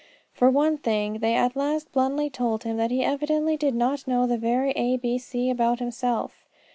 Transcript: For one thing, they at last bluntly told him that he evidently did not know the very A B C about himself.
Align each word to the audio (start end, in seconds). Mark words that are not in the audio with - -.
For 0.33 0.49
one 0.49 0.79
thing, 0.79 1.19
they 1.19 1.35
at 1.35 1.55
last 1.55 1.91
bluntly 1.91 2.27
told 2.31 2.63
him 2.63 2.75
that 2.77 2.89
he 2.89 3.03
evidently 3.03 3.55
did 3.55 3.75
not 3.75 4.07
know 4.07 4.25
the 4.25 4.35
very 4.35 4.71
A 4.71 4.97
B 4.97 5.19
C 5.19 5.51
about 5.51 5.77
himself. 5.77 6.43